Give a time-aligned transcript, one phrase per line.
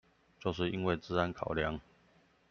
[0.39, 1.79] 就是因為資安考量